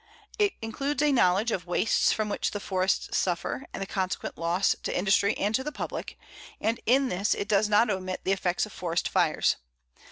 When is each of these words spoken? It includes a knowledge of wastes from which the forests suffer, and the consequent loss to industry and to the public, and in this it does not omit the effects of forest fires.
It 0.39 0.53
includes 0.63 1.03
a 1.03 1.11
knowledge 1.11 1.51
of 1.51 1.67
wastes 1.67 2.11
from 2.11 2.27
which 2.27 2.49
the 2.49 2.59
forests 2.59 3.15
suffer, 3.15 3.67
and 3.71 3.83
the 3.83 3.85
consequent 3.85 4.35
loss 4.35 4.75
to 4.81 4.97
industry 4.97 5.37
and 5.37 5.53
to 5.53 5.63
the 5.63 5.71
public, 5.71 6.17
and 6.59 6.79
in 6.87 7.09
this 7.09 7.35
it 7.35 7.47
does 7.47 7.69
not 7.69 7.91
omit 7.91 8.21
the 8.23 8.31
effects 8.31 8.65
of 8.65 8.73
forest 8.73 9.07
fires. 9.07 9.57